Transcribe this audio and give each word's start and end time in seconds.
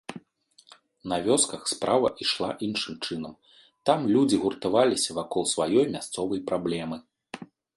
На 1.11 1.17
вёсках 1.27 1.61
справа 1.73 2.07
ішла 2.25 2.49
іншым 2.69 2.95
чынам, 3.05 3.33
там 3.91 3.99
людзі 4.15 4.41
гуртаваліся 4.47 5.09
вакол 5.21 5.43
сваёй 5.55 5.85
мясцовай 5.97 6.39
праблемы. 6.53 6.97